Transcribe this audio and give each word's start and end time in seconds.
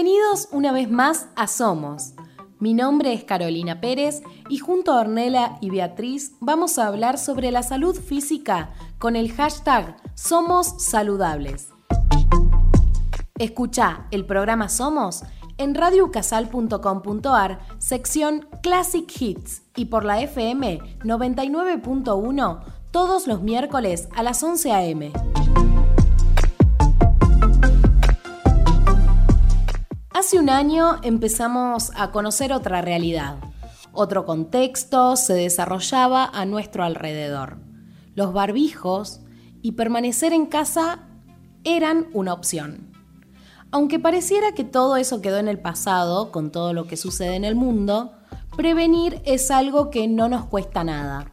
Bienvenidos 0.00 0.48
una 0.52 0.70
vez 0.70 0.88
más 0.88 1.26
a 1.34 1.48
Somos. 1.48 2.12
Mi 2.60 2.72
nombre 2.72 3.12
es 3.12 3.24
Carolina 3.24 3.80
Pérez 3.80 4.22
y 4.48 4.58
junto 4.58 4.92
a 4.92 5.00
Ornella 5.00 5.58
y 5.60 5.70
Beatriz 5.70 6.36
vamos 6.38 6.78
a 6.78 6.86
hablar 6.86 7.18
sobre 7.18 7.50
la 7.50 7.64
salud 7.64 7.96
física 7.96 8.70
con 9.00 9.16
el 9.16 9.32
hashtag 9.32 9.96
Somos 10.14 10.80
Saludables. 10.80 11.70
Escucha 13.40 14.06
el 14.12 14.24
programa 14.24 14.68
Somos 14.68 15.24
en 15.56 15.74
radiocasal.com.ar, 15.74 17.58
sección 17.78 18.46
Classic 18.62 19.10
Hits 19.20 19.62
y 19.74 19.86
por 19.86 20.04
la 20.04 20.20
FM 20.20 20.78
99.1 21.00 22.60
todos 22.92 23.26
los 23.26 23.42
miércoles 23.42 24.08
a 24.14 24.22
las 24.22 24.44
11 24.44 24.70
a.m. 24.70 25.12
Hace 30.28 30.38
un 30.38 30.50
año 30.50 30.98
empezamos 31.04 31.90
a 31.96 32.10
conocer 32.10 32.52
otra 32.52 32.82
realidad. 32.82 33.38
Otro 33.92 34.26
contexto 34.26 35.16
se 35.16 35.32
desarrollaba 35.32 36.26
a 36.26 36.44
nuestro 36.44 36.84
alrededor. 36.84 37.56
Los 38.14 38.34
barbijos 38.34 39.22
y 39.62 39.72
permanecer 39.72 40.34
en 40.34 40.44
casa 40.44 41.08
eran 41.64 42.08
una 42.12 42.34
opción. 42.34 42.92
Aunque 43.70 43.98
pareciera 43.98 44.52
que 44.52 44.64
todo 44.64 44.98
eso 44.98 45.22
quedó 45.22 45.38
en 45.38 45.48
el 45.48 45.60
pasado, 45.60 46.30
con 46.30 46.52
todo 46.52 46.74
lo 46.74 46.86
que 46.86 46.98
sucede 46.98 47.34
en 47.34 47.46
el 47.46 47.54
mundo, 47.54 48.12
prevenir 48.54 49.22
es 49.24 49.50
algo 49.50 49.88
que 49.88 50.08
no 50.08 50.28
nos 50.28 50.44
cuesta 50.44 50.84
nada. 50.84 51.32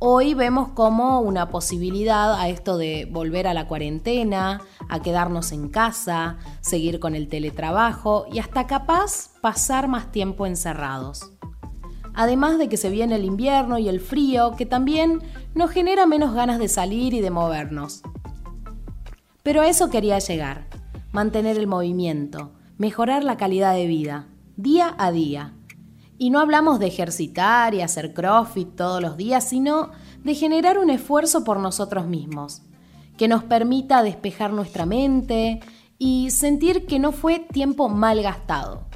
Hoy 0.00 0.34
vemos 0.34 0.68
como 0.68 1.18
una 1.20 1.50
posibilidad 1.50 2.34
a 2.34 2.48
esto 2.48 2.78
de 2.78 3.08
volver 3.10 3.48
a 3.48 3.54
la 3.54 3.66
cuarentena, 3.66 4.60
a 4.88 5.02
quedarnos 5.02 5.50
en 5.50 5.68
casa, 5.68 6.38
seguir 6.60 7.00
con 7.00 7.16
el 7.16 7.26
teletrabajo 7.26 8.26
y 8.32 8.38
hasta 8.38 8.68
capaz 8.68 9.32
pasar 9.40 9.88
más 9.88 10.12
tiempo 10.12 10.46
encerrados. 10.46 11.32
Además 12.14 12.58
de 12.58 12.68
que 12.68 12.76
se 12.76 12.90
viene 12.90 13.16
el 13.16 13.24
invierno 13.24 13.76
y 13.76 13.88
el 13.88 13.98
frío, 13.98 14.54
que 14.56 14.66
también 14.66 15.20
nos 15.56 15.72
genera 15.72 16.06
menos 16.06 16.32
ganas 16.32 16.60
de 16.60 16.68
salir 16.68 17.12
y 17.12 17.20
de 17.20 17.32
movernos. 17.32 18.02
Pero 19.42 19.62
a 19.62 19.68
eso 19.68 19.90
quería 19.90 20.20
llegar, 20.20 20.68
mantener 21.10 21.58
el 21.58 21.66
movimiento, 21.66 22.52
mejorar 22.76 23.24
la 23.24 23.36
calidad 23.36 23.74
de 23.74 23.88
vida, 23.88 24.28
día 24.56 24.94
a 24.96 25.10
día 25.10 25.57
y 26.18 26.30
no 26.30 26.40
hablamos 26.40 26.80
de 26.80 26.88
ejercitar 26.88 27.74
y 27.74 27.80
hacer 27.80 28.12
crossfit 28.12 28.74
todos 28.74 29.00
los 29.00 29.16
días, 29.16 29.48
sino 29.48 29.90
de 30.24 30.34
generar 30.34 30.78
un 30.78 30.90
esfuerzo 30.90 31.44
por 31.44 31.60
nosotros 31.60 32.06
mismos, 32.06 32.62
que 33.16 33.28
nos 33.28 33.44
permita 33.44 34.02
despejar 34.02 34.52
nuestra 34.52 34.84
mente 34.84 35.60
y 35.96 36.30
sentir 36.30 36.86
que 36.86 36.98
no 36.98 37.12
fue 37.12 37.38
tiempo 37.38 37.88
mal 37.88 38.20
gastado. 38.22 38.86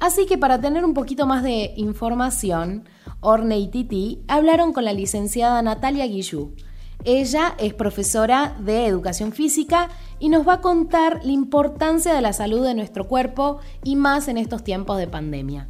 Así 0.00 0.26
que 0.26 0.38
para 0.38 0.60
tener 0.60 0.84
un 0.84 0.94
poquito 0.94 1.26
más 1.26 1.42
de 1.42 1.74
información, 1.76 2.88
Orne 3.20 3.58
y 3.58 3.68
Titi 3.68 4.22
hablaron 4.28 4.72
con 4.72 4.84
la 4.84 4.92
licenciada 4.92 5.62
Natalia 5.62 6.06
Guillú. 6.06 6.54
Ella 7.04 7.54
es 7.58 7.74
profesora 7.74 8.56
de 8.60 8.86
educación 8.86 9.32
física 9.32 9.88
y 10.18 10.28
nos 10.28 10.46
va 10.46 10.54
a 10.54 10.60
contar 10.60 11.20
la 11.24 11.32
importancia 11.32 12.14
de 12.14 12.20
la 12.20 12.32
salud 12.32 12.64
de 12.64 12.74
nuestro 12.74 13.06
cuerpo 13.06 13.58
y 13.84 13.96
más 13.96 14.28
en 14.28 14.36
estos 14.36 14.64
tiempos 14.64 14.98
de 14.98 15.06
pandemia. 15.06 15.68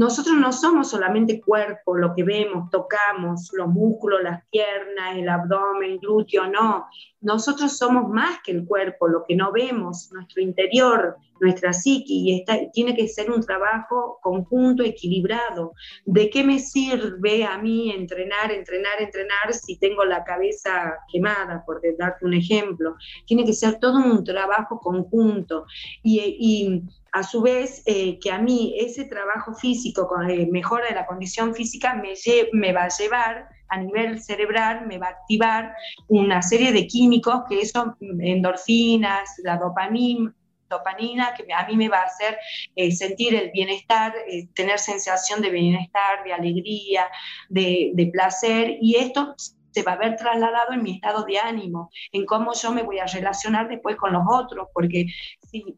Nosotros 0.00 0.36
no 0.36 0.52
somos 0.52 0.88
solamente 0.88 1.42
cuerpo, 1.42 1.96
lo 1.96 2.14
que 2.14 2.22
vemos, 2.22 2.70
tocamos, 2.70 3.50
los 3.52 3.68
músculos, 3.68 4.22
las 4.22 4.42
piernas, 4.46 5.16
el 5.16 5.28
abdomen, 5.28 5.98
glúteo, 5.98 6.46
no. 6.46 6.86
Nosotros 7.20 7.76
somos 7.76 8.08
más 8.08 8.38
que 8.42 8.52
el 8.52 8.64
cuerpo, 8.64 9.08
lo 9.08 9.24
que 9.28 9.34
no 9.34 9.52
vemos, 9.52 10.10
nuestro 10.12 10.40
interior, 10.40 11.16
nuestra 11.40 11.72
psique, 11.72 12.14
y 12.14 12.44
tiene 12.72 12.94
que 12.94 13.08
ser 13.08 13.30
un 13.30 13.42
trabajo 13.42 14.18
conjunto, 14.22 14.82
equilibrado. 14.84 15.72
¿De 16.06 16.30
qué 16.30 16.44
me 16.44 16.60
sirve 16.60 17.44
a 17.44 17.58
mí 17.58 17.90
entrenar, 17.90 18.52
entrenar, 18.52 19.02
entrenar 19.02 19.52
si 19.52 19.76
tengo 19.78 20.04
la 20.04 20.24
cabeza 20.24 20.98
quemada, 21.12 21.62
por 21.66 21.82
darte 21.98 22.24
un 22.24 22.32
ejemplo? 22.32 22.94
Tiene 23.26 23.44
que 23.44 23.52
ser 23.52 23.78
todo 23.78 23.98
un 23.98 24.24
trabajo 24.24 24.78
conjunto. 24.78 25.66
y 26.02 26.84
a 27.12 27.22
su 27.22 27.42
vez, 27.42 27.82
eh, 27.86 28.18
que 28.20 28.30
a 28.30 28.38
mí 28.38 28.74
ese 28.78 29.04
trabajo 29.04 29.54
físico, 29.54 30.06
con 30.06 30.30
eh, 30.30 30.46
mejora 30.50 30.86
de 30.88 30.94
la 30.94 31.06
condición 31.06 31.54
física, 31.54 31.94
me, 31.94 32.14
me 32.52 32.72
va 32.72 32.84
a 32.84 32.88
llevar 32.88 33.48
a 33.68 33.78
nivel 33.78 34.20
cerebral, 34.22 34.86
me 34.86 34.98
va 34.98 35.08
a 35.08 35.10
activar 35.10 35.74
una 36.08 36.42
serie 36.42 36.72
de 36.72 36.86
químicos 36.86 37.42
que 37.48 37.64
son 37.66 37.96
endorfinas, 38.00 39.30
la 39.44 39.56
dopamina, 39.56 40.34
dopamina 40.68 41.34
que 41.34 41.52
a 41.52 41.66
mí 41.66 41.76
me 41.76 41.88
va 41.88 41.98
a 41.98 42.04
hacer 42.04 42.38
eh, 42.76 42.92
sentir 42.92 43.34
el 43.34 43.50
bienestar, 43.50 44.14
tener 44.54 44.78
sensación 44.78 45.40
de 45.40 45.50
bienestar, 45.50 46.24
de 46.24 46.32
alegría, 46.32 47.08
de, 47.48 47.90
de, 47.94 48.06
placer, 48.06 48.76
y 48.80 48.96
esto 48.96 49.34
se 49.72 49.82
va 49.82 49.92
a 49.92 49.96
ver 49.96 50.16
trasladado 50.16 50.72
en 50.72 50.82
mi 50.82 50.94
estado 50.96 51.24
de 51.24 51.38
ánimo, 51.38 51.90
en 52.12 52.26
cómo 52.26 52.52
yo 52.54 52.72
me 52.72 52.82
voy 52.82 52.98
a 52.98 53.06
relacionar 53.06 53.68
después 53.68 53.96
con 53.96 54.12
los 54.12 54.22
otros, 54.28 54.68
porque 54.72 55.06
si 55.50 55.76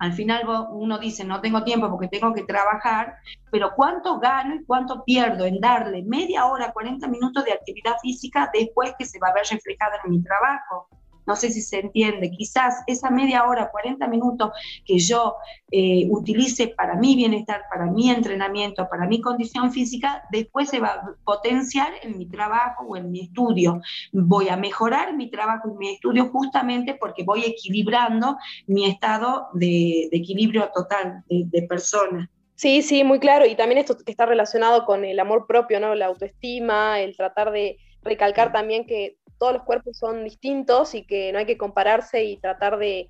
al 0.00 0.14
final 0.14 0.46
uno 0.70 0.98
dice, 0.98 1.24
no 1.24 1.42
tengo 1.42 1.62
tiempo 1.62 1.90
porque 1.90 2.08
tengo 2.08 2.32
que 2.32 2.44
trabajar, 2.44 3.16
pero 3.50 3.72
¿cuánto 3.76 4.18
gano 4.18 4.54
y 4.54 4.64
cuánto 4.64 5.04
pierdo 5.04 5.44
en 5.44 5.60
darle 5.60 6.02
media 6.02 6.46
hora, 6.46 6.72
40 6.72 7.06
minutos 7.06 7.44
de 7.44 7.52
actividad 7.52 7.96
física 8.00 8.50
después 8.52 8.94
que 8.98 9.04
se 9.04 9.18
va 9.18 9.28
a 9.28 9.34
ver 9.34 9.44
reflejada 9.50 10.00
en 10.02 10.10
mi 10.10 10.22
trabajo? 10.22 10.88
No 11.30 11.36
sé 11.36 11.52
si 11.52 11.62
se 11.62 11.78
entiende. 11.78 12.32
Quizás 12.32 12.82
esa 12.88 13.08
media 13.08 13.44
hora, 13.44 13.70
40 13.70 14.08
minutos 14.08 14.50
que 14.84 14.98
yo 14.98 15.36
eh, 15.70 16.08
utilice 16.10 16.66
para 16.66 16.96
mi 16.96 17.14
bienestar, 17.14 17.62
para 17.70 17.86
mi 17.86 18.10
entrenamiento, 18.10 18.88
para 18.90 19.06
mi 19.06 19.20
condición 19.20 19.70
física, 19.70 20.24
después 20.32 20.68
se 20.68 20.80
va 20.80 20.88
a 20.88 21.14
potenciar 21.22 21.92
en 22.02 22.18
mi 22.18 22.26
trabajo 22.26 22.84
o 22.88 22.96
en 22.96 23.12
mi 23.12 23.20
estudio. 23.20 23.80
Voy 24.10 24.48
a 24.48 24.56
mejorar 24.56 25.14
mi 25.14 25.30
trabajo 25.30 25.68
y 25.70 25.78
mi 25.78 25.90
estudio 25.90 26.30
justamente 26.30 26.96
porque 26.98 27.22
voy 27.22 27.44
equilibrando 27.44 28.36
mi 28.66 28.86
estado 28.86 29.50
de, 29.54 30.08
equilibrio 30.10 30.68
total 30.74 31.22
de, 31.28 31.44
de 31.46 31.62
persona. 31.68 32.28
Sí, 32.56 32.82
sí, 32.82 33.04
muy 33.04 33.20
claro. 33.20 33.46
Y 33.46 33.54
también 33.54 33.78
esto 33.78 33.96
que 33.96 34.10
está 34.10 34.26
relacionado 34.26 34.84
con 34.84 35.04
el 35.04 35.20
amor 35.20 35.46
propio, 35.46 35.78
¿no? 35.78 35.94
La 35.94 36.06
autoestima, 36.06 36.98
el 37.00 37.16
tratar 37.16 37.52
de 37.52 37.78
recalcar 38.02 38.52
también 38.52 38.84
que 38.84 39.16
todos 39.40 39.54
los 39.54 39.62
cuerpos 39.62 39.96
son 39.96 40.22
distintos 40.22 40.94
y 40.94 41.02
que 41.02 41.32
no 41.32 41.38
hay 41.38 41.46
que 41.46 41.56
compararse 41.56 42.24
y 42.24 42.36
tratar 42.36 42.78
de, 42.78 43.08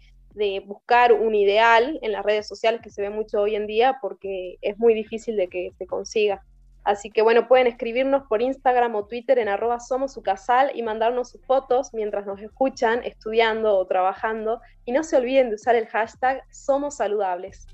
buscar 0.65 1.13
un 1.13 1.35
ideal 1.35 1.99
en 2.03 2.13
las 2.13 2.25
redes 2.25 2.47
sociales 2.47 2.81
que 2.81 2.89
se 2.89 3.03
ve 3.03 3.11
mucho 3.11 3.43
hoy 3.43 3.57
en 3.57 3.67
día 3.67 3.99
porque 4.01 4.57
es 4.63 4.79
muy 4.79 4.95
difícil 4.95 5.37
de 5.37 5.49
que 5.49 5.73
se 5.77 5.87
consiga. 5.87 6.41
Así 6.85 7.11
que 7.11 7.21
bueno, 7.21 7.49
pueden 7.49 7.67
escribirnos 7.67 8.23
por 8.29 8.41
Instagram 8.41 8.95
o 8.95 9.07
Twitter 9.07 9.41
en 9.41 9.49
arroba 9.49 9.81
somos 9.81 10.13
su 10.13 10.23
casal 10.23 10.71
y 10.73 10.83
mandarnos 10.83 11.31
sus 11.31 11.45
fotos 11.45 11.93
mientras 11.93 12.27
nos 12.27 12.41
escuchan, 12.41 13.03
estudiando 13.03 13.77
o 13.77 13.85
trabajando. 13.87 14.61
Y 14.85 14.93
no 14.93 15.03
se 15.03 15.17
olviden 15.17 15.49
de 15.49 15.57
usar 15.57 15.75
el 15.75 15.89
hashtag 15.89 16.43
somos 16.51 16.97
saludables. 16.97 17.67